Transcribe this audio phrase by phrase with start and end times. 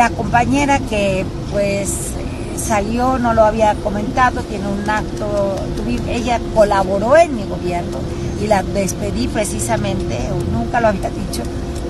[0.00, 2.12] la compañera que pues
[2.56, 5.56] salió, no lo había comentado, tiene un acto,
[6.08, 7.98] ella colaboró en mi gobierno
[8.42, 10.18] y la despedí precisamente,
[10.54, 11.42] nunca lo había dicho,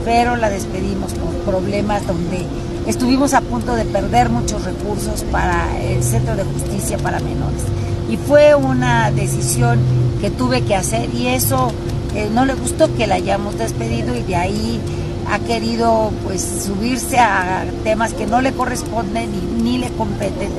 [0.05, 2.45] pero la despedimos por problemas donde
[2.89, 7.63] estuvimos a punto de perder muchos recursos para el Centro de Justicia para Menores.
[8.11, 9.79] Y fue una decisión
[10.21, 11.71] que tuve que hacer y eso
[12.17, 14.81] eh, no le gustó que la hayamos despedido y de ahí
[15.31, 19.31] ha querido pues subirse a temas que no le corresponden
[19.63, 20.51] ni, le competen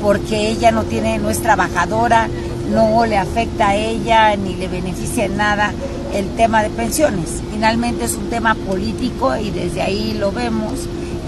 [0.00, 2.28] porque ella no tiene, no es trabajadora,
[2.72, 5.72] no le afecta a ella ni le beneficia en nada
[6.14, 7.42] el tema de pensiones.
[7.50, 10.72] Finalmente es un tema político y desde ahí lo vemos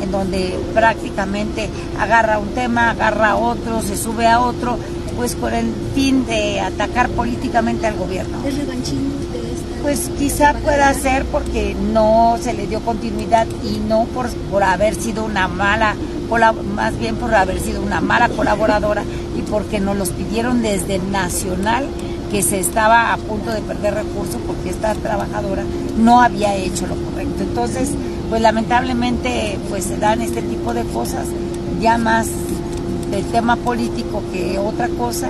[0.03, 4.79] en donde prácticamente agarra un tema, agarra otro, se sube a otro,
[5.17, 8.39] pues con el fin de atacar políticamente al gobierno.
[8.47, 8.75] ¿Es esta?
[9.83, 14.95] Pues quizá pueda ser porque no se le dio continuidad y no por, por haber
[14.95, 15.97] sido una mala,
[16.75, 19.03] más bien por haber sido una mala colaboradora
[19.37, 21.89] y porque nos los pidieron desde nacional
[22.31, 25.65] que se estaba a punto de perder recursos porque esta trabajadora
[25.99, 27.43] no había hecho lo correcto.
[27.43, 27.91] Entonces,
[28.31, 31.27] pues lamentablemente pues se dan este tipo de cosas
[31.81, 32.29] ya más
[33.11, 35.29] del tema político que otra cosa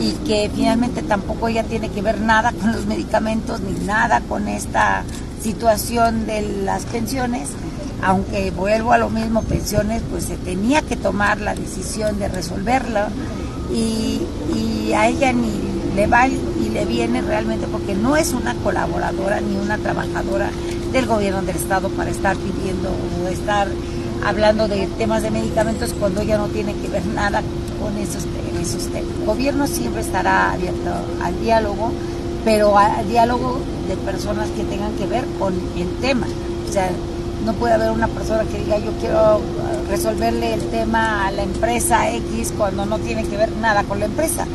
[0.00, 4.48] y que finalmente tampoco ella tiene que ver nada con los medicamentos ni nada con
[4.48, 5.02] esta
[5.42, 7.48] situación de las pensiones,
[8.02, 13.00] aunque vuelvo a lo mismo, pensiones, pues se tenía que tomar la decisión de resolverlo
[13.72, 14.20] y,
[14.54, 15.50] y a ella ni
[15.94, 20.50] le va y le viene realmente porque no es una colaboradora ni una trabajadora
[20.92, 23.68] del gobierno del estado para estar pidiendo o estar
[24.24, 27.42] hablando de temas de medicamentos cuando ella no tiene que ver nada
[27.80, 28.24] con esos,
[28.60, 29.10] esos temas.
[29.20, 30.90] El gobierno siempre estará abierto
[31.22, 31.92] al diálogo,
[32.44, 36.26] pero al diálogo de personas que tengan que ver con el tema.
[36.68, 36.90] O sea,
[37.44, 39.40] no puede haber una persona que diga yo quiero
[39.88, 44.06] resolverle el tema a la empresa X cuando no tiene que ver nada con la
[44.06, 44.46] empresa.